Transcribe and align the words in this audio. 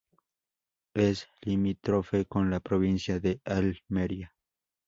Es 0.95 1.27
limítrofe 1.41 2.25
con 2.25 2.49
la 2.49 2.59
provincia 2.59 3.19
de 3.19 3.39
Almería. 3.45 4.33